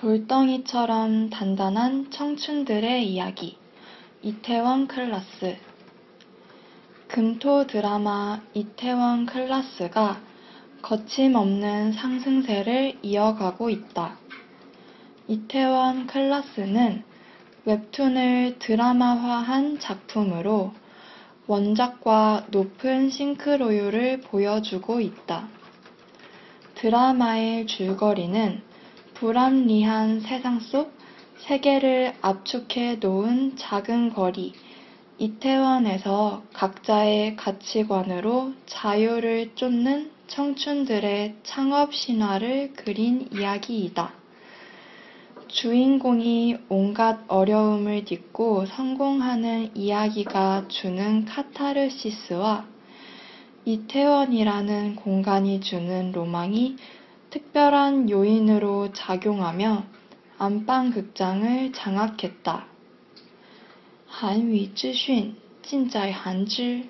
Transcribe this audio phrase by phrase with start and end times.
[0.00, 3.58] 돌덩이처럼 단단한 청춘들의 이야기
[4.22, 5.58] 이태원 클라스
[7.06, 10.18] 금토 드라마 이태원 클라스가
[10.80, 14.16] 거침없는 상승세를 이어가고 있다.
[15.28, 17.02] 이태원 클라스는
[17.66, 20.72] 웹툰을 드라마화한 작품으로
[21.46, 25.46] 원작과 높은 싱크로율을 보여주고 있다.
[26.76, 28.69] 드라마의 줄거리는
[29.20, 30.94] 불합리한 세상 속
[31.40, 34.54] 세계를 압축해 놓은 작은 거리,
[35.18, 44.10] 이태원에서 각자의 가치관으로 자유를 쫓는 청춘들의 창업 신화를 그린 이야기이다.
[45.48, 52.64] 주인공이 온갖 어려움을 딛고 성공하는 이야기가 주는 카타르시스와
[53.66, 56.76] 이태원이라는 공간이 주는 로망이
[57.29, 59.83] 특별한 요인으로 작용하며
[60.37, 62.67] 안방 극장을 장악했다.
[64.07, 66.83] 韩语资讯尽在韩知。